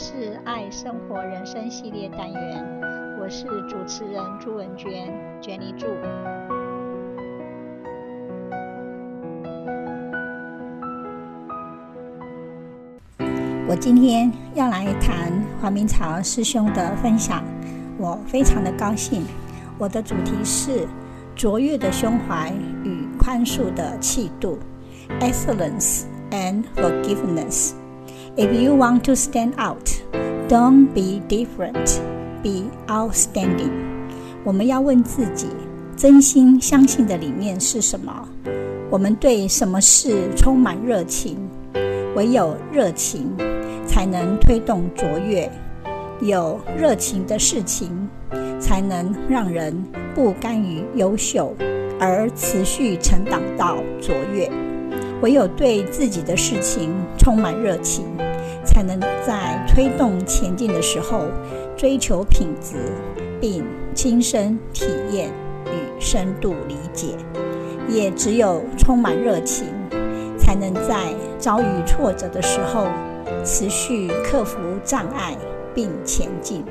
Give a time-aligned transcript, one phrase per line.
[0.00, 2.64] 是爱生活人生系列单元，
[3.20, 5.88] 我是主持人朱文娟，Jenny 朱。
[13.68, 17.42] 我今天要来谈黄明朝师兄的分享，
[17.98, 19.26] 我非常的高兴。
[19.78, 20.86] 我的主题是
[21.34, 22.52] 卓越的胸怀
[22.84, 24.60] 与宽恕的气度
[25.18, 27.72] ，Excellence and Forgiveness。
[28.38, 29.90] If you want to stand out,
[30.46, 31.98] don't be different,
[32.40, 33.72] be outstanding.
[34.44, 35.48] 我们要问自己，
[35.96, 38.28] 真心相信的理念是什么？
[38.90, 41.36] 我们对什么事充满热情？
[42.14, 43.26] 唯有热情，
[43.84, 45.50] 才能推动卓越。
[46.20, 47.90] 有热情的事情，
[48.60, 49.74] 才能让人
[50.14, 51.56] 不甘于优秀，
[51.98, 54.48] 而持续成长到卓越。
[55.22, 58.04] 唯有对自己的事情充满热情，
[58.68, 61.24] 才能在推动前进的时候
[61.76, 62.76] 追求品质，
[63.40, 65.28] 并亲身体验
[65.66, 67.16] 与深度理解。
[67.88, 69.66] 也只有充满热情，
[70.38, 72.86] 才能在遭遇挫折的时候
[73.42, 75.34] 持续克服障碍
[75.74, 76.62] 并前进。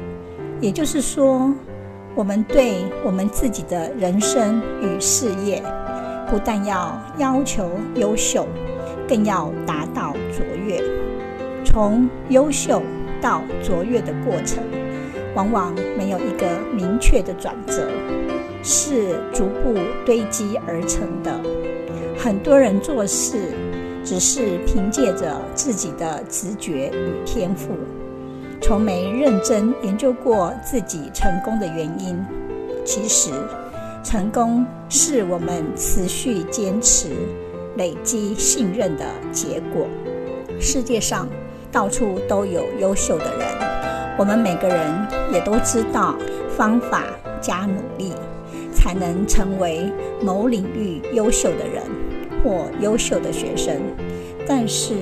[0.61, 1.51] 也就是说，
[2.13, 5.63] 我们对我们自己的人生与事业。
[6.29, 8.45] 不但要要求优秀，
[9.07, 10.96] 更要达到卓越。
[11.67, 12.81] 从优秀
[13.21, 14.63] 到卓越的过程，
[15.35, 17.89] 往往没有一个明确的转折，
[18.63, 21.39] 是逐步堆积而成的。
[22.17, 23.51] 很多人做事
[24.03, 27.73] 只是凭借着自己的直觉与天赋，
[28.61, 32.17] 从没认真研究过自己成功的原因。
[32.85, 33.31] 其实，
[34.03, 37.09] 成功是我们持续坚持、
[37.75, 39.85] 累积信任的结果。
[40.59, 41.27] 世界上
[41.71, 43.47] 到处都有优秀的人，
[44.17, 46.15] 我们每个人也都知道
[46.57, 47.03] 方法
[47.39, 48.13] 加努力，
[48.73, 49.91] 才能成为
[50.21, 51.83] 某领域优秀的人
[52.43, 53.75] 或优秀的学生。
[54.47, 54.95] 但是，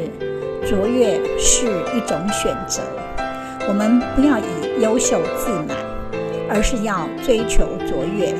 [0.65, 2.81] 卓越是一种选择，
[3.67, 5.77] 我们不要以优秀自满，
[6.49, 8.33] 而是要追求卓越。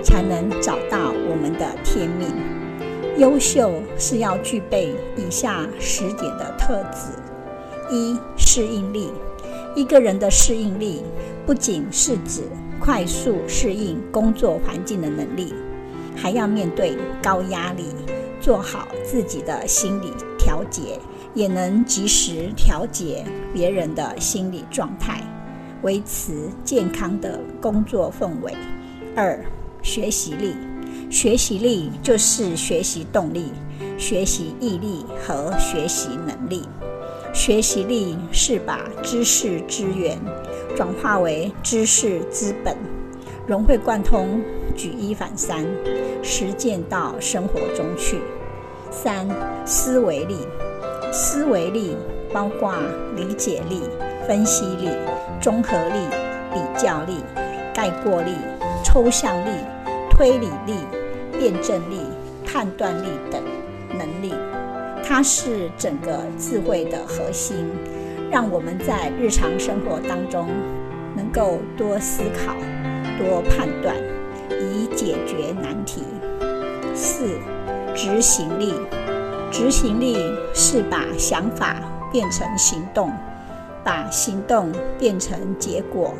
[0.00, 2.28] 才能找到我们的天命。
[3.18, 7.10] 优秀是要具备以下十点的特质：
[7.90, 9.10] 一、适应力。
[9.74, 11.02] 一个人的适应力，
[11.46, 12.42] 不仅是指
[12.80, 15.52] 快速适应工作环境的能力，
[16.16, 17.84] 还要面对高压力，
[18.40, 20.98] 做好自己的心理调节，
[21.34, 25.22] 也能及时调节别人的心理状态，
[25.82, 28.52] 维持健康的工作氛围。
[29.14, 29.44] 二、
[29.82, 30.54] 学习力，
[31.10, 33.52] 学习力就是学习动力、
[33.96, 36.62] 学习毅力和学习能力。
[37.32, 40.18] 学习力是把知识资源
[40.76, 42.76] 转化为知识资本，
[43.46, 44.40] 融会贯通，
[44.76, 45.66] 举一反三，
[46.22, 48.20] 实践到生活中去。
[48.90, 49.28] 三、
[49.64, 50.36] 思维力，
[51.12, 51.96] 思维力
[52.32, 52.74] 包括
[53.16, 53.82] 理解力、
[54.26, 54.88] 分析力、
[55.40, 55.98] 综合力、
[56.52, 57.22] 比较力、
[57.74, 58.32] 概括力、
[58.84, 59.50] 抽象力。
[60.10, 60.74] 推理力、
[61.38, 62.00] 辩证力、
[62.44, 63.40] 判断力等，
[65.08, 67.66] 它是整个智慧的核心，
[68.30, 70.46] 让我们在日常生活当中
[71.16, 72.54] 能够多思考、
[73.18, 73.96] 多判断，
[74.50, 76.02] 以解决难题。
[76.94, 77.38] 四、
[77.94, 78.74] 执行力，
[79.50, 80.18] 执行力
[80.52, 81.76] 是把想法
[82.12, 83.10] 变成行动，
[83.82, 86.12] 把行动变成结果，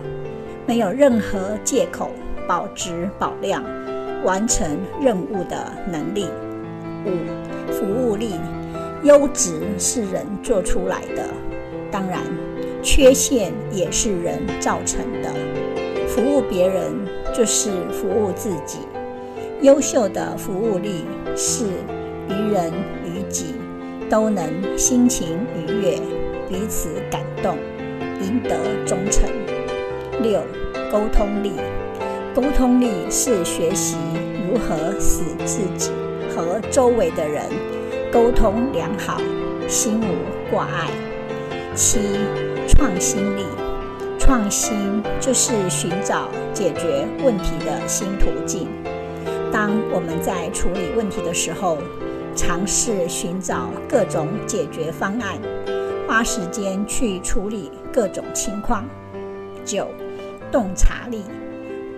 [0.67, 2.11] 没有任何借口，
[2.49, 3.63] 保质保量。
[4.25, 4.67] 完成
[5.01, 6.27] 任务的能力。
[7.07, 7.11] 五、
[7.71, 8.35] 服务力，
[9.05, 11.25] 优质是人做出来的，
[11.91, 12.21] 当然，
[12.83, 15.33] 缺陷也是人造成的。
[16.09, 16.93] 服务别人
[17.33, 18.79] 就是服务自己。
[19.63, 21.05] 优秀的服务力
[21.37, 21.65] 是
[22.29, 22.73] 于人
[23.05, 23.55] 于己
[24.09, 25.99] 都能心情愉悦，
[26.49, 27.57] 彼此感动，
[28.21, 29.29] 赢得忠诚。
[30.23, 30.41] 六、
[30.91, 31.53] 沟通力。
[32.35, 33.97] 沟通力是学习
[34.49, 35.91] 如何使自己
[36.31, 37.43] 和周围的人
[38.11, 39.21] 沟通良好，
[39.69, 40.89] 心无挂碍。
[41.75, 41.99] 七、
[42.67, 43.45] 创新力，
[44.19, 48.67] 创新就是寻找解决问题的新途径。
[49.53, 51.77] 当我们在处理问题的时候，
[52.35, 55.39] 尝试寻找各种解决方案，
[56.07, 58.87] 花时间去处理各种情况。
[59.67, 59.87] 九、
[60.51, 61.23] 洞察力。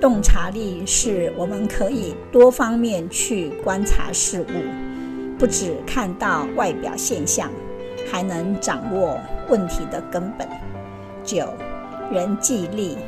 [0.01, 4.47] 洞察力是我们可以多方面去观察事物，
[5.41, 7.51] 不只看到外表现象，
[8.13, 10.47] 还能掌握问题的根本。
[11.25, 11.49] 九，
[12.13, 12.99] 人际力。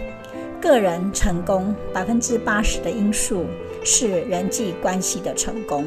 [0.59, 3.45] 个人成功百分之八十的因素
[3.85, 5.87] 是人际关系的成功。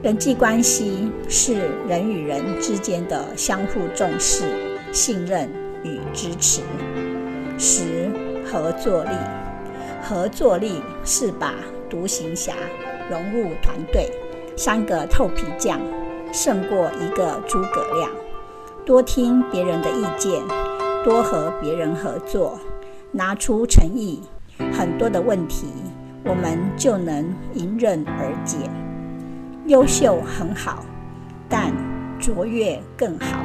[0.00, 4.44] 人际关系是人与人之间的相互重视、
[4.90, 5.50] 信任
[5.84, 6.62] 与支持。
[7.58, 8.08] 十、
[8.50, 9.10] 合作力。
[10.02, 11.56] 合作力是把
[11.90, 12.54] 独行侠
[13.10, 14.10] 融入团队，
[14.58, 15.80] 三个透皮匠
[16.32, 18.10] 胜过一个诸葛亮。
[18.84, 20.42] 多听别人的意见，
[21.04, 22.58] 多和别人合作。
[23.12, 24.20] 拿出诚意，
[24.72, 25.68] 很多的问题
[26.24, 28.56] 我们就能迎刃而解。
[29.66, 30.84] 优秀很好，
[31.48, 31.72] 但
[32.18, 33.38] 卓越更好。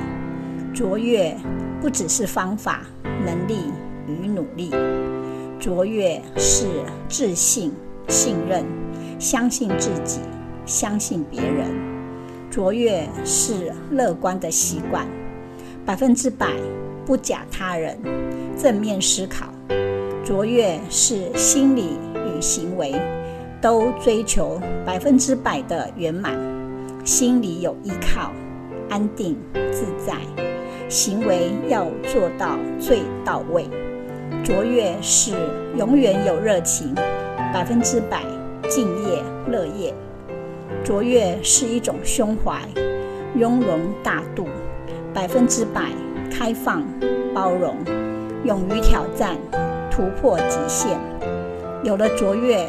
[0.74, 1.38] 卓越
[1.80, 2.82] 不只是方法、
[3.24, 3.72] 能力
[4.08, 4.72] 与努力，
[5.60, 6.66] 卓越是
[7.08, 7.72] 自信、
[8.08, 8.66] 信任、
[9.20, 10.20] 相信自己、
[10.66, 11.68] 相信别人。
[12.50, 15.08] 卓越是乐观的习惯，
[15.86, 16.48] 百分之百
[17.06, 17.98] 不假他人，
[18.58, 19.48] 正面思考。
[20.24, 22.94] 卓越是心理与行为
[23.60, 26.38] 都追求百分之百的圆满，
[27.04, 28.32] 心里有依靠，
[28.90, 29.36] 安定
[29.72, 30.16] 自在，
[30.88, 33.68] 行为要做到最到位。
[34.44, 35.34] 卓越是
[35.76, 36.94] 永远有热情，
[37.52, 38.22] 百分之百
[38.70, 39.94] 敬业乐业。
[40.84, 42.60] 卓越是一种胸怀，
[43.36, 44.48] 雍容大度，
[45.14, 45.84] 百分之百
[46.30, 46.84] 开放
[47.34, 47.78] 包容，
[48.44, 49.38] 勇于挑战。
[49.96, 50.98] 突破极限，
[51.84, 52.68] 有了卓越，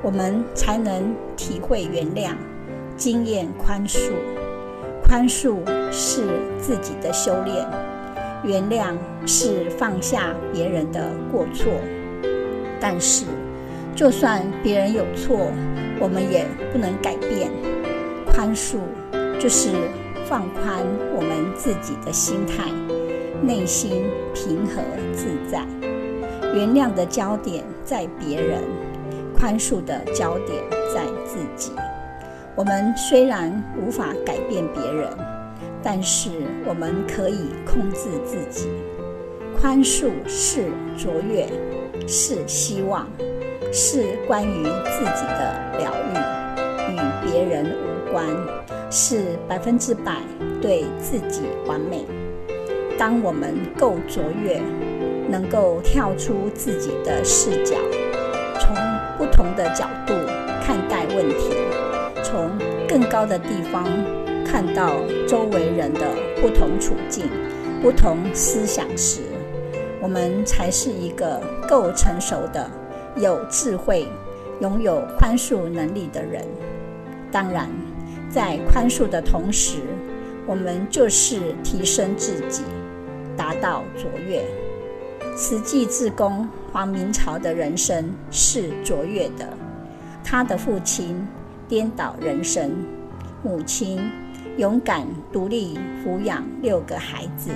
[0.00, 2.30] 我们才能体会原谅、
[2.96, 4.12] 经验宽恕。
[5.04, 5.58] 宽恕
[5.92, 6.22] 是
[6.58, 7.66] 自己的修炼，
[8.42, 11.70] 原谅是放下别人的过错。
[12.80, 13.26] 但是，
[13.94, 15.52] 就算别人有错，
[16.02, 17.48] 我们也不能改变。
[18.26, 18.78] 宽恕
[19.38, 19.70] 就是
[20.26, 20.84] 放宽
[21.14, 22.72] 我们自己的心态，
[23.40, 24.02] 内心
[24.34, 24.82] 平和
[25.14, 25.64] 自在。
[26.52, 28.60] 原谅的焦点在别人，
[29.38, 30.60] 宽恕的焦点
[30.92, 31.70] 在自己。
[32.56, 35.08] 我们虽然无法改变别人，
[35.84, 36.30] 但是
[36.66, 38.68] 我们可以控制自己。
[39.56, 40.64] 宽恕是
[40.98, 41.46] 卓越，
[42.08, 43.06] 是希望，
[43.72, 48.26] 是关于自己的疗愈，与别人无关，
[48.90, 50.18] 是百分之百
[50.60, 52.04] 对自己完美。
[52.98, 54.60] 当我们够卓越。
[55.30, 57.76] 能够跳出自己的视角，
[58.60, 58.76] 从
[59.16, 60.12] 不同的角度
[60.62, 61.54] 看待问题，
[62.22, 62.50] 从
[62.86, 63.84] 更高的地方
[64.44, 64.96] 看到
[65.26, 66.00] 周围人的
[66.42, 67.30] 不同处境、
[67.80, 69.20] 不同思想时，
[70.02, 72.68] 我们才是一个够成熟的、
[73.16, 74.08] 有智慧、
[74.60, 76.44] 拥有宽恕能力的人。
[77.30, 77.68] 当然，
[78.30, 79.78] 在宽恕的同时，
[80.46, 82.62] 我们就是提升自己，
[83.36, 84.44] 达到卓越。
[85.34, 89.48] 慈济志工黄明朝的人生是卓越的。
[90.22, 91.26] 他的父亲
[91.66, 92.70] 颠倒人生，
[93.42, 94.10] 母亲
[94.58, 97.50] 勇敢独立抚养六个孩子，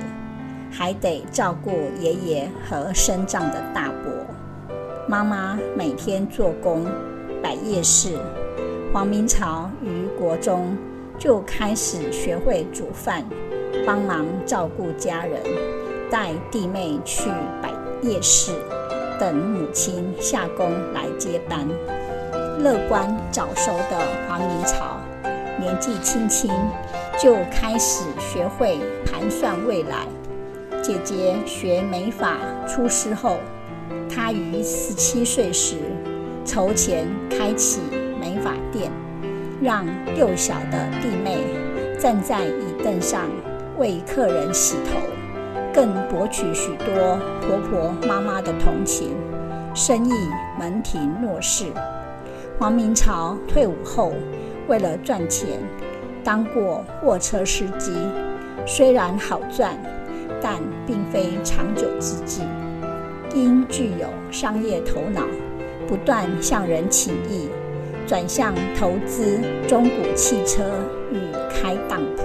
[0.71, 1.71] 还得照顾
[2.01, 4.36] 爷爷和身障的大伯。
[5.09, 6.85] 妈妈每天做工
[7.41, 8.19] 摆夜市。
[8.93, 10.77] 黄明朝于国中
[11.17, 13.25] 就开始学会煮饭，
[13.87, 15.41] 帮忙照顾家人。
[16.11, 17.31] 带弟妹去
[17.63, 17.71] 摆
[18.03, 18.53] 夜市，
[19.19, 21.69] 等母亲下工来接班。
[22.59, 24.99] 乐观早熟的黄明朝，
[25.61, 26.51] 年纪轻轻
[27.17, 30.07] 就开始学会盘算未来。
[30.83, 33.37] 姐姐学美发出师后，
[34.09, 35.77] 他于十七岁时
[36.45, 37.81] 筹钱开启
[38.21, 38.91] 美发店，
[39.61, 39.85] 让
[40.17, 41.39] 幼小的弟妹
[41.99, 43.31] 站在椅凳上
[43.79, 44.99] 为客人洗头。
[45.75, 49.15] 更博取许多婆婆妈妈的同情，
[49.75, 50.13] 生意
[50.59, 51.67] 门庭若市。
[52.59, 54.15] 黄明朝退伍后，
[54.69, 55.61] 为了赚钱，
[56.25, 57.93] 当过货车司机，
[58.67, 59.79] 虽然好赚，
[60.41, 60.55] 但
[60.87, 62.41] 并非长久之计。
[63.37, 65.21] 因具有商业头脑，
[65.87, 67.51] 不断向人请益，
[68.07, 69.39] 转向投资
[69.69, 70.65] 中古汽车
[71.13, 71.19] 与
[71.51, 72.25] 开当铺。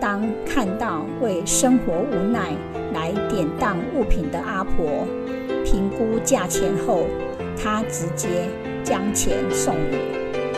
[0.00, 2.52] 当看到为生活无奈
[2.92, 5.04] 来典当物品的阿婆，
[5.64, 7.06] 评估价钱后，
[7.60, 8.48] 他直接
[8.84, 9.98] 将钱送予。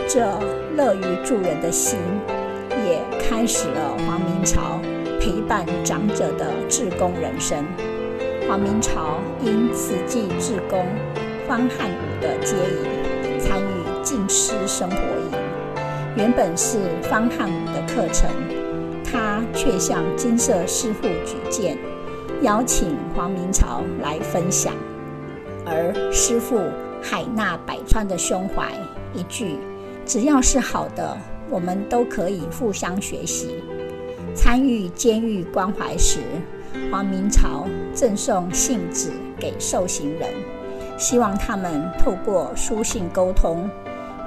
[0.06, 0.38] 这
[0.76, 1.98] 乐于助人的心，
[2.86, 4.78] 也开始了黄明朝
[5.18, 7.64] 陪伴长者的志工人生。
[8.48, 10.84] 黄明朝因慈济志工
[11.46, 15.38] 方汉武的接引，参与静思生活营，
[16.16, 18.28] 原本是方汉武的课程。
[19.04, 21.78] 他却向金色师父举荐，
[22.42, 24.74] 邀请黄明朝来分享。
[25.64, 26.60] 而师父
[27.00, 28.72] 海纳百川的胸怀，
[29.14, 29.58] 一句
[30.04, 31.16] “只要是好的，
[31.48, 33.62] 我们都可以互相学习”。
[34.34, 36.18] 参与监狱关怀时，
[36.90, 40.30] 黄明朝赠送信纸给受刑人，
[40.98, 43.68] 希望他们透过书信沟通，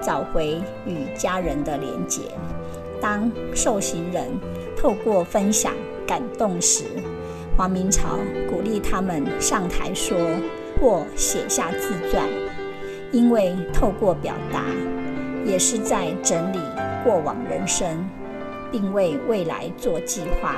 [0.02, 2.22] 找回与家人的连结。
[3.02, 4.28] 当受刑人
[4.78, 5.74] 透过分享
[6.06, 6.84] 感动时，
[7.58, 10.18] 黄明朝鼓励他们上台说
[10.80, 12.28] 或写下自传，
[13.12, 14.66] 因为透过表达，
[15.46, 16.60] 也是在整理
[17.04, 18.06] 过往人生，
[18.72, 20.56] 并为未来做计划。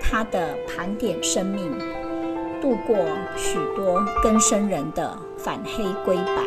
[0.00, 1.72] 他的盘点生命，
[2.62, 2.96] 度过
[3.36, 6.44] 许多根生人的反黑归白。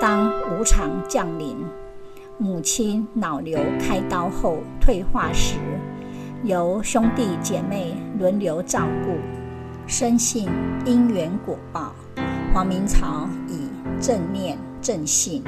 [0.00, 1.56] 当无常降临，
[2.36, 5.54] 母亲脑瘤开刀后退化时，
[6.42, 9.12] 由兄弟姐妹轮流照顾，
[9.86, 10.50] 深信
[10.84, 11.94] 因缘果报。
[12.52, 13.68] 黄明朝以
[14.00, 15.44] 正念正信，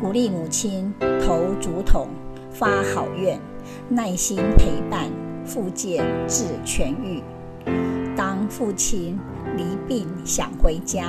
[0.00, 2.06] 鼓励母亲投竹筒
[2.52, 3.40] 发好愿，
[3.88, 5.10] 耐心陪伴
[5.44, 7.20] 复健至痊愈。
[8.52, 9.18] 父亲
[9.56, 11.06] 离病想回家。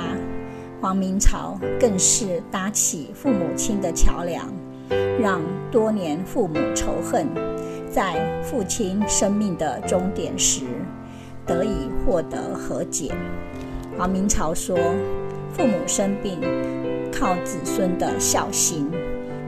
[0.80, 4.50] 黄明朝更是搭起父母亲的桥梁，
[5.20, 7.28] 让多年父母仇恨，
[7.90, 10.62] 在父亲生命的终点时
[11.44, 13.12] 得以获得和解。
[13.98, 14.78] 黄明朝说
[15.52, 16.40] ：“父母生病，
[17.12, 18.90] 靠子孙的孝心。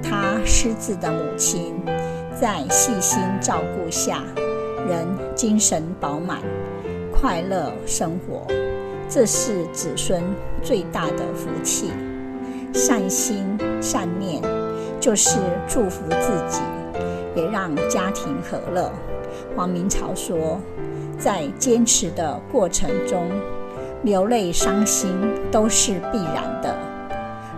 [0.03, 1.75] 他失智的母亲
[2.39, 4.23] 在细心照顾下，
[4.87, 6.43] 仍精神饱满，
[7.27, 8.47] 快乐生活。”
[9.11, 10.23] 这是子孙
[10.63, 11.91] 最大的福气，
[12.73, 14.41] 善心善念
[15.01, 16.61] 就是祝福自己，
[17.35, 18.93] 也让家庭和乐。
[19.57, 20.61] 黄明朝说，
[21.19, 23.29] 在坚持的过程中，
[24.05, 25.11] 流泪伤心
[25.51, 26.77] 都是必然的。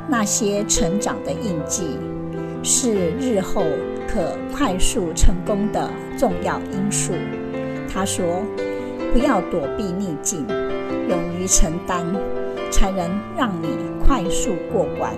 [0.09, 1.99] 那些成长的印记，
[2.63, 3.65] 是日后
[4.09, 7.13] 可快速成功的重要因素。
[7.93, 8.43] 他说，
[9.13, 10.47] 不要躲避逆境。
[11.09, 12.05] 勇于承担，
[12.71, 13.69] 才能让你
[14.05, 15.15] 快速过关。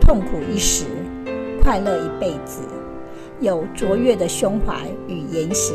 [0.00, 0.84] 痛苦一时，
[1.62, 2.62] 快乐一辈子。
[3.40, 5.74] 有卓越的胸怀与言行，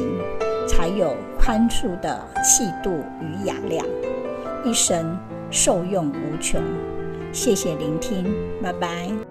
[0.68, 3.86] 才有宽恕的气度与雅量，
[4.64, 5.18] 一生
[5.50, 6.62] 受用无穷。
[7.32, 9.31] 谢谢聆听，拜拜。